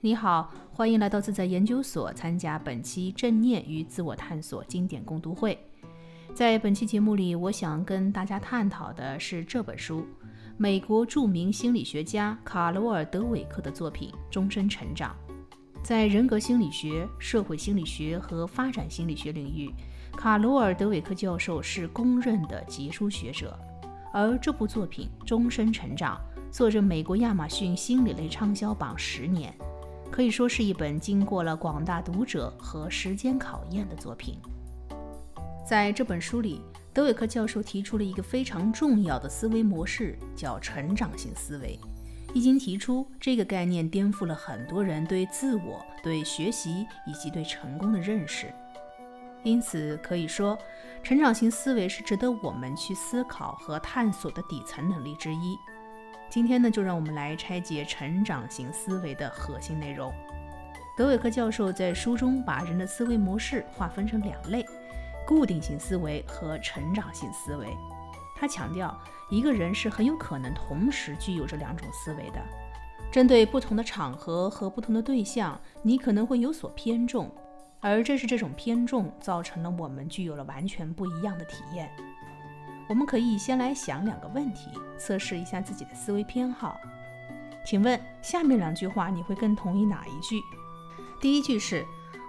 [0.00, 5.58] 你好，欢迎来到自在研究所，参加本期正念与自我探索经典共读会。
[6.32, 10.06] 在本期节目里，我想跟大家探讨的是这本书——
[10.56, 15.16] 美国著名心理学家卡罗尔·德韦克的作品《终身成长》。
[15.82, 19.68] 在人格心理学、社会心理学和发展心理学领域，
[20.16, 23.58] 卡罗尔·德韦克教授是公认的杰出学者。
[24.12, 26.16] 而这部作品《终身成长》
[26.52, 29.52] 坐着美国亚马逊心理类畅销榜十年，
[30.10, 34.38] 可以说是一本经过了广大读者和时间考验的作品。
[35.66, 36.62] 在这本书里，
[36.92, 41.78] 德韦克教授提出了一个非常重要的思维模式，叫成长性思维。
[42.34, 48.52] 一经提出，这个概念颠覆了很多人对自我、对学习以及对成功的认识。
[49.44, 50.58] 因此，可以说，
[51.02, 55.56] 成长型思维是值得我们去思考和探索的底层能力之一。
[56.30, 60.12] 今天呢，就让我们来拆解成长型思维的核心内容。
[60.94, 64.66] 德韦克教授在书中把人的思维模式划分成两类：
[65.26, 67.66] 固定型思维和成长性思维。
[68.36, 68.94] 他强调，
[69.30, 72.40] 一个人是很有可能同时具有这两种思维的。
[73.10, 77.30] 针对不同的场合和不同的对象，你可能会有所偏重。
[77.80, 81.88] 而正是这种偏重，造成了我们具有了完全不一样的体验。
[82.88, 86.80] 我们可以先来想两个问题，测试一下自己的思维偏好。
[87.64, 90.40] 请问下面两句话，你会更同意哪一句？
[91.20, 91.84] 第一句是：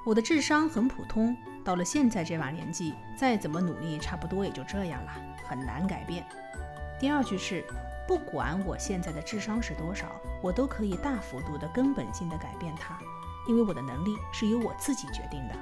[0.05, 5.11] 我的智商很普通，到了现在这把年纪，再怎么努力，差不多也就这样了，
[5.47, 6.25] 很难改变。
[6.99, 7.63] 第二句是：
[8.05, 10.07] 不管我现在的智商是多少，
[10.41, 12.99] 我都可以大幅度的、根本性的改变它。
[13.47, 15.55] 因为我的能力是由我自己决定的。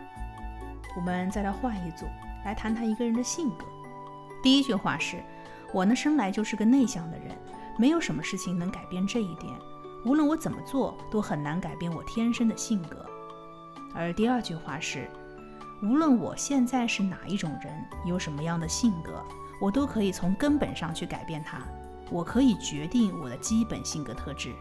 [0.95, 2.07] 我们再来换一组，
[2.43, 3.65] 来谈谈一个人的性格。
[4.47, 5.21] 第一句话是：
[5.73, 7.37] 我呢生来就是个内向的人，
[7.77, 9.53] 没有什么事情能改变这一点。
[10.05, 13.05] 无论我怎么做，都很难改变我天生的性格。
[13.93, 15.11] 而第二句话是：
[15.83, 17.73] 无论我现在是哪一种人，
[18.05, 19.21] 有什么样的性格，
[19.59, 21.59] 我都可以从根本上去改变它。
[22.09, 24.53] 我可以决定我的基本性格特质。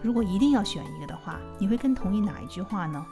[0.00, 3.04] 如果一定要选一个的话，你会更同意哪一句话呢？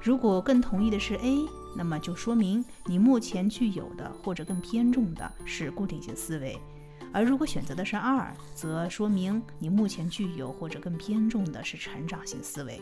[0.00, 1.44] 如果更同意的是 A，
[1.76, 6.58] 那么就说明你目前具有的或者更偏重的是固定性思维；
[7.12, 12.80] 而如果选择的是二，则说明你目前具有或者更偏重的是成长性思维。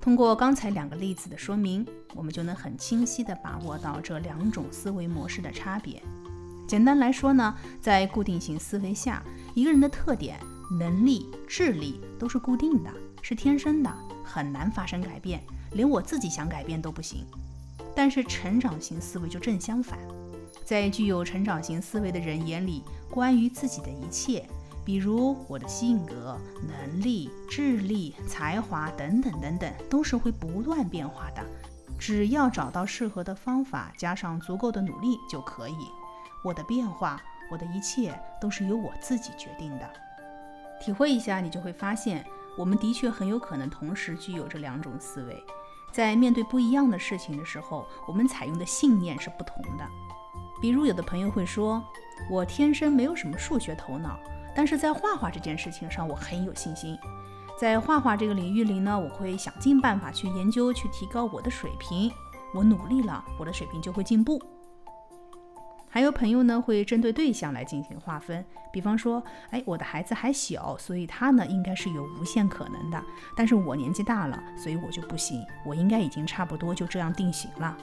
[0.00, 6.02] 通过刚才两个例子的说明，我们就能很清晰地把握到这两种思维模式的差别。
[6.66, 9.22] 简单来说呢，在固定型思维下，
[9.54, 10.38] 一个人的特点。
[10.78, 13.92] 能力、智力都是固定的，是天生的，
[14.22, 15.42] 很难发生改变，
[15.72, 17.26] 连我自己想改变都不行。
[17.94, 19.98] 但是成长型思维就正相反，
[20.64, 24.48] 在具有成长型思维的人眼里，关于自己的一切，
[24.84, 31.44] 比如我的性格、能力、智力、才华等等等等，都是会不断变化的。
[31.98, 35.76] 只要找到适合的方法，加上足够的努力就可以。
[36.42, 37.20] 我的变化，
[37.52, 39.90] 我的一切都是由我自己决定的。
[40.80, 42.24] 体会一下，你就会发现，
[42.56, 45.44] 我们的确很有可能同时具有这两种思维。
[45.92, 49.86] 在面对不一样的事情的时候，我们采用的信念是不同的。
[50.60, 51.82] 比如，有的朋友会说
[52.30, 54.18] ：“我天生没有什么数学头脑，
[54.54, 56.98] 但是在画画这件事情上，我很有信心。
[57.58, 62.12] 在画画这个领域里呢，我会想尽办法去研究，去提高我的水平。
[62.54, 64.40] 我努力了，我的水平就会进步。”
[65.92, 69.20] 还有朋友呢，会针对对象来进行划分，比方说，
[69.50, 73.02] 哎，我的孩子还小，所以他呢应该是有无限可能的。
[73.36, 77.76] 但是我年纪大了，所以我就不行，我应该已经差不多就这样定型了。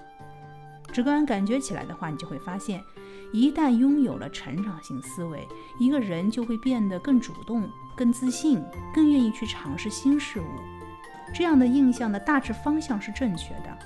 [0.93, 2.81] 直观感觉起来的话，你就会发现，
[3.33, 5.45] 一旦拥有了成长性思维，
[5.77, 8.63] 一个人就会变得更主动、更自信、
[8.93, 10.45] 更愿意去尝试新事物。
[11.33, 13.77] 这样的印象的大致方向是正确的。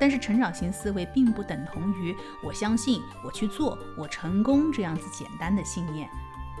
[0.00, 2.14] 但是成长型思维并不等同于
[2.44, 6.08] 我相信我去做我成功这样子简单的信念。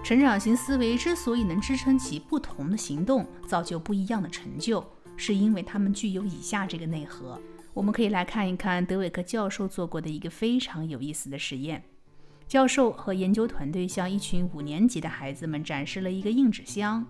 [0.02, 4.84] 成长型思维之所以能支撑起不同的行动，造就不一样的成就，
[5.16, 7.40] 是因为他们具有以下这个内核。
[7.74, 11.84] 我们可以来看一看德韦克教授做过的一个非常有意思的实验。
[12.46, 17.04] 教授和研究团队向一群五年级的孩子们展示了一个硬纸箱，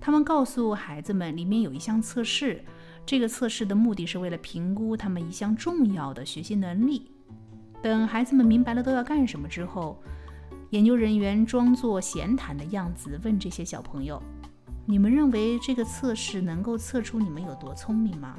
[0.00, 2.64] 他们告诉孩子们里面有一项测试。
[3.08, 7.10] 这个测试的目的是为了评估他们一项重要的学习能力。
[7.80, 9.98] 等孩子们明白了都要干什么之后，
[10.68, 14.22] 研究人员装作闲谈的样子问这些小朋友
[14.84, 18.34] ：“你们认为这个测试能够测出你们有多聪明吗？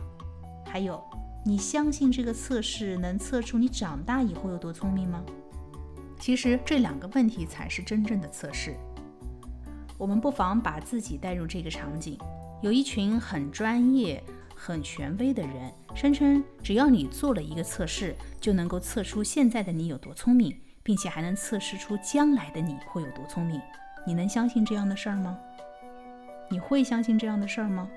[0.68, 1.04] 还有，
[1.44, 5.24] 你相信这个测试能测出你长大以后有多聪明吗？”
[6.20, 8.76] 其实这两个问题才是真正的测试。
[9.98, 12.20] 我们不妨把自己带入这个场景：
[12.62, 14.24] 有一群很专业、
[14.60, 20.54] 很权威的人，声称只要你做了一个测试，就能够测出现在的你有多聪明，
[20.84, 23.62] 并且还能测试出将来的你会有多聪明。
[24.06, 25.40] 你能相信这样的事儿吗？
[26.50, 27.88] 你会相信这样的事儿吗？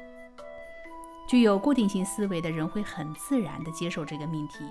[1.29, 4.64] 具有固定性思维的人会很自然地接受这个命题，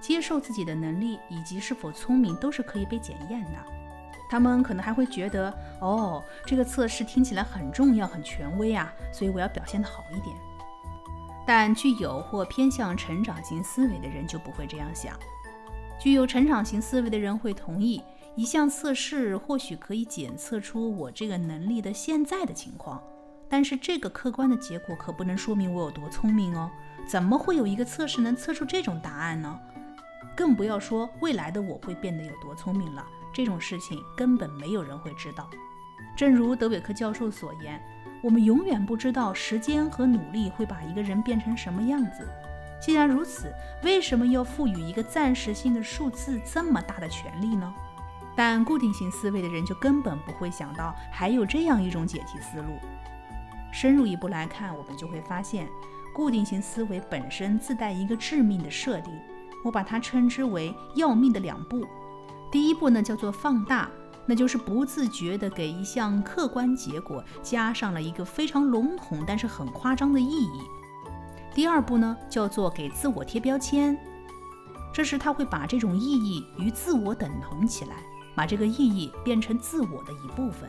[0.00, 3.64] 接受自己的能力以及是否聪明都是可以被检验的。
[4.28, 10.34] 他们可能还会觉得，哦，这个测试听起来很重要、很权威啊，所以我要表现得好一点。
[11.46, 15.18] 但具有或偏向成长型思维的人就不会这样想。
[15.98, 18.02] 具有成长型思维的人会同意。
[18.36, 23.00] 一项测试或许可以检测出我这个能力的现在的情况，
[23.48, 26.68] 但是这个客观的结果可不能说明我有多聪明哦。
[27.06, 29.56] 怎么会有一个测试能测出这种答案呢？
[30.34, 33.06] 更不要说未来的我会变得有多聪明了。
[33.32, 35.48] 这种事情根本没有人会知道。
[36.16, 37.80] 正如德韦克教授所言，
[38.24, 42.26] 我们永远不知道时间和努力会把一个人变成什么样子。
[42.80, 47.70] 既然如此，为什么要赋予一个暂时性的数字这么大的权利呢？
[48.34, 52.78] 但固定型思维的人就根本不会想到还有这样一种解题思路。
[53.70, 55.68] 深入一步来看，我们就会发现，
[56.14, 59.12] 固定型思维本身自带一个致命的设定，
[59.62, 61.86] 我把它称之为要命的两步。
[62.50, 63.90] 第一步呢叫做放大，
[64.26, 70.60] 那就是不自觉地给一项客观结果加上了一个非常笼统但是很夸张的意义。
[71.54, 73.98] 第二步呢叫做给自我贴标签，
[74.92, 77.96] 这时他会把这种意义与自我等同起来。
[78.36, 80.68] 把这个意义变成自我的一部分。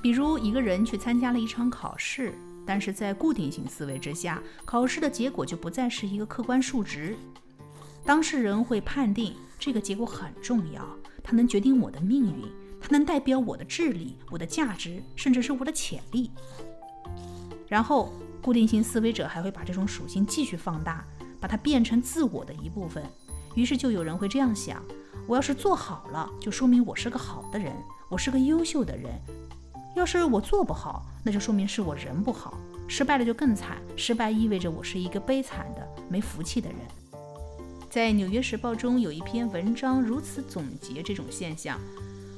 [0.00, 2.34] 比如，一个人去参加了一场考试，
[2.64, 7.18] 但是在固定性思维之下，考试的结果就不再是一个客观数值。
[8.02, 10.88] 当事人会判定这个结果很重要，
[11.24, 12.44] 它能决定我的命运，
[12.80, 16.30] 它能代表我的智力、我的价值，甚至是我的潜力。
[17.66, 18.12] 然后，
[18.42, 21.04] 固定型思维者还会把这种属性继续放大，
[21.40, 23.02] 把它变成自我的一部分。
[23.54, 24.82] 于是，就有人会这样想。
[25.26, 27.72] 我要是做好了，就说明我是个好的人，
[28.10, 29.10] 我是个优秀的人；
[29.96, 32.58] 要是我做不好，那就说明是我人不好。
[32.86, 36.78] 失败了就更惨，失败意味着我是一个悲惨的、没福气的人。
[37.94, 41.78] 在《纽约时报》中有一篇文章如此总结这种现象：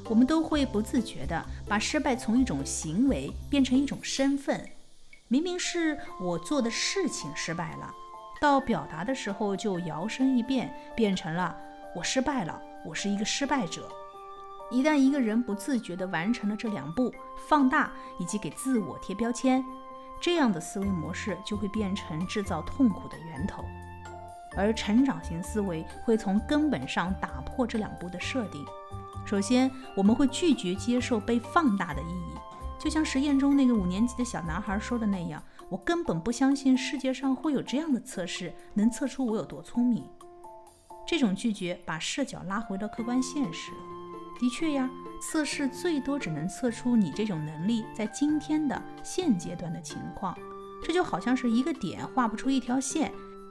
[0.05, 4.69] 我们都会不自觉地把失败从一种行为变成一种身份。
[5.29, 7.91] 明明是我做的事情失败了，
[8.39, 11.57] 到表达的时候就摇身一变，变成了
[11.95, 12.61] 我失败了。
[12.85, 13.89] 我是一个失败者。
[14.71, 17.11] 一旦一个人不自觉地完成了这两步
[17.49, 19.65] 放大以及给自我贴标签，
[20.21, 23.65] 这样的思维模式就会变成制造痛苦的源头。
[24.57, 28.65] 而成长型思维会从根本上打破这两步的设定。
[29.25, 32.35] 首先，我们会拒绝接受被放大的意义，
[32.79, 40.05] 就像实验中那个五年级的小男孩说的那样：“我根本不相信世界上会有这样的测试，能测出我有多聪明。”
[41.07, 43.73] 这种拒绝把视角拉回了客观现实。
[44.39, 44.91] 的确呀，
[45.23, 50.37] 测试最多只能测出你这种能力在今天的现阶段的情况。
[50.85, 53.11] 这就好像是一个点画不出一条线，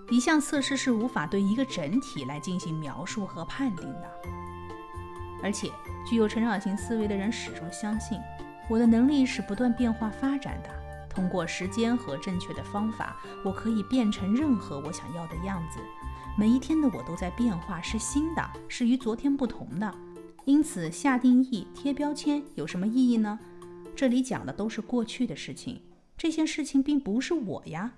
[0.09, 4.11] 一项测试是无法对一个整体来进行描述和判定的。
[5.41, 5.71] 而且，
[6.05, 8.19] 具有成长型思维的人始终相信，
[8.69, 10.69] 我的能力是不断变化发展的。
[11.09, 15.79] 通过时间和正确的方法，我可以变成任何我想要的样子。
[16.37, 19.93] 每一天的我都在变化，是新的，是与昨天不同的。
[20.43, 23.39] 因此，下定义、贴标签有什么意义呢？
[23.95, 25.81] 这里讲的都是过去的事情，
[26.17, 27.93] 这些事情并不是我呀。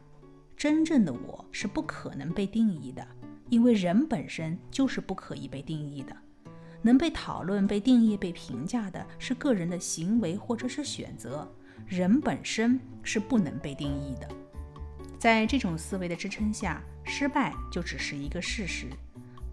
[0.57, 3.07] 真正的我是不可能被定义的，
[3.47, 6.17] 因为人本身就是不可以被定义的。
[6.81, 11.47] 能被讨论、被定义、被评价的是个人的行为或者是选择，
[11.85, 14.27] 人本身是不能被定义的。
[15.19, 18.87] 在这种思维的支撑下，失败就只是一个事实。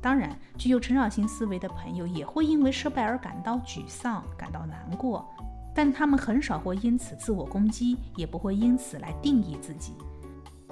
[0.00, 5.28] 当然，具有成长型思维的朋友也会因为失败而感到沮丧、感到难过，
[5.74, 9.92] 但他们很少会因此自我攻击，也不会因此来定义自己。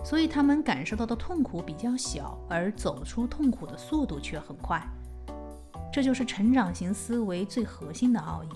[0.04, 4.82] 所以，他们感受到的痛苦比较小，而走出痛苦的速度却很快。
[5.92, 8.48] 这就是成长型思维最核心的奥义：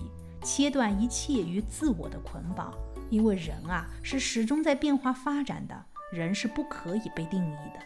[0.43, 2.73] 切断一切与自我的捆绑。
[3.09, 5.85] 因为人啊，是始终在变化发展的。
[6.11, 7.79] 人是不可以被定义的。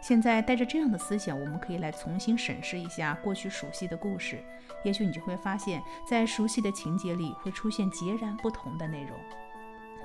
[0.00, 4.42] 现在带着这样的思想，我们可以来重新审视一下过去熟悉的故事，
[4.84, 9.16] 也许你就会发现，在熟悉的情节里会出现截然不同的内容。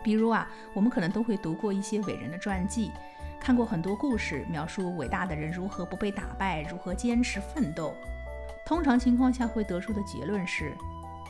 [0.07, 2.93] 比如啊，我们可能都会读过一些伟人的传记，
[3.41, 7.93] 看过很多故事，描述伟大的人如何不被打败，如何坚持奋斗。
[8.65, 10.71] 通常情况下会得出的结论是，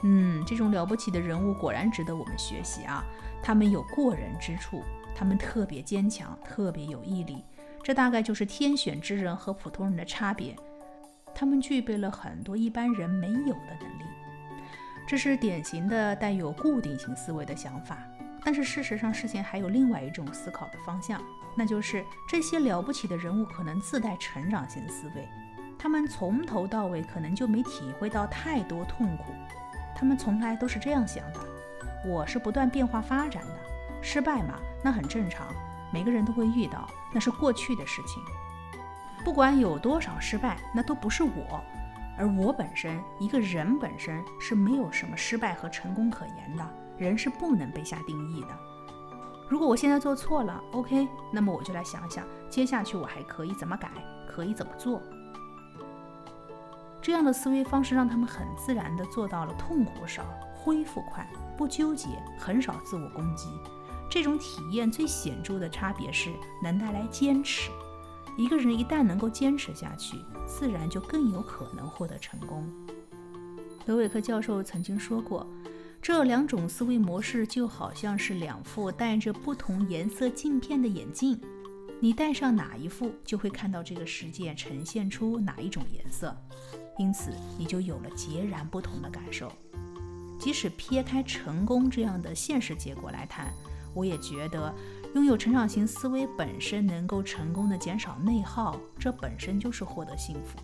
[0.03, 3.03] 嗯，这种了不起的人物果然值得我们学习啊！
[3.41, 4.83] 他们有过人之处，
[5.15, 7.43] 他们特别坚强，特别有毅力。
[7.81, 10.55] 这大概就是天选之人和普通人的差别。
[11.33, 14.03] 他们具备了很多一般人没有的能力。
[15.07, 17.97] 这是典型的带有固定型思维的想法。
[18.47, 21.21] 但是事实上，事情还有另外一种思考的方向，
[21.53, 25.27] 那就是这些了不起的人物可能自带成长型思维。
[25.77, 29.33] 他们从头到尾可能就没体会到太多痛苦。
[29.93, 31.41] 他们从来都是这样想的：
[32.05, 33.59] 我是不断变化发展的，
[34.01, 35.53] 失败嘛，那很正常。
[35.91, 38.23] 每个人都会遇到，那是过去的事情。
[39.25, 41.61] 不管有多少失败，那都不是我。
[42.17, 46.65] 而我本身，一个人本身是没有什么失败和成功可言的。
[46.97, 48.47] 人是不能被下定义的。
[49.49, 53.89] 如果我现在做错了，OK，那么我就来想想，接下去我还可以怎么改，
[54.27, 55.01] 可以怎么做。
[57.01, 61.25] 这样的思维方式让他们很自然地做到了痛苦少、恢复快、
[61.57, 63.47] 不纠结、很少自我攻击。
[64.09, 67.71] 这种体验最显著的差别是能带来坚持。
[68.37, 72.69] 一个人一旦能够坚持下去，自然就更有可能获得成功。
[73.85, 75.47] 德韦克教授曾经说过，
[76.01, 81.39] 这两种思维模式就好像是两副戴着不同颜色镜片的眼镜，
[81.99, 86.35] 你戴上哪一副，就会看到这个世界呈现出哪一种颜色，
[86.97, 89.51] 因此你就有了截然不同的感受。
[90.39, 93.51] 即使撇开成功这样的现实结果来谈。
[93.93, 94.71] 我也觉得，
[95.15, 100.59] 拥有成长型思维本身能够成功的减少内耗，这本身就是获得幸福。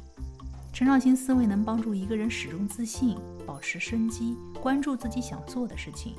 [0.71, 6.15] 成长型思维能帮助一个人始终自信，保持生机，关注自己想做的事情。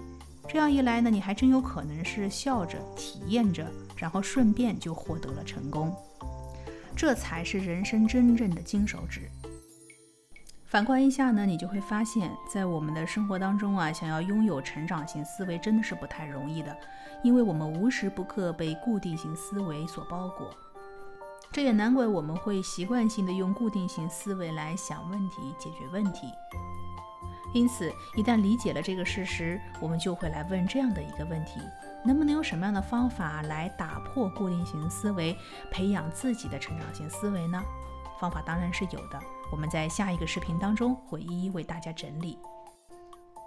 [0.49, 3.67] 这样一来呢，你还真有可能是笑着体验着，
[3.97, 5.95] 然后顺便就获得了成功。
[6.95, 9.23] 这才是人生真正的金手指。
[10.67, 16.77] 反观一下呢，你就会发现，在我们的生活当中啊，想要拥有成长型思维真的是不太容易的，
[17.23, 20.51] 因为我们无时不刻被固定型思维所包裹。
[21.53, 26.27] 这也难怪我们会习惯性的用固定型思维来想问题、解决问题。
[27.55, 31.61] 因此，一旦理解了这个事实，我们就会来问这样的一个问题：
[32.05, 35.35] 能不能有什么样的方法来打破固定型思维，
[35.71, 37.63] 培养自己的成长型思维呢？
[38.21, 39.19] 方法当然是有的。
[39.53, 42.37] 我们在下一个视频当中会一一为大家整理。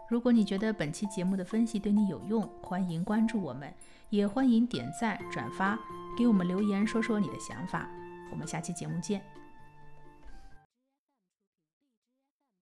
[0.09, 3.73] 如果你觉得本期节目的分析对你有用，欢迎关注我们，
[4.09, 5.77] 也欢迎点赞转发，
[6.17, 7.89] 给我们留言说说你的想法。
[8.31, 9.21] 我们下期节目见。